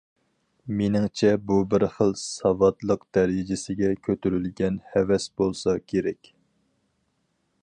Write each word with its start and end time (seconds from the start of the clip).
مېنىڭچە، 0.77 1.33
بۇ 1.51 1.57
بىر 1.73 1.85
خىل 1.97 2.15
سەۋدالىق 2.23 3.05
دەرىجىسىگە 3.19 3.93
كۆتۈرۈلگەن 4.09 4.83
ھەۋەس 4.95 5.33
بولسا 5.43 5.81
كېرەك. 5.93 6.37